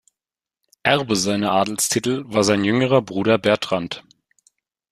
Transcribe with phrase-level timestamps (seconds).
[0.81, 4.03] Erbe seiner Adelstitel war sein jüngerer Bruder Bertrand.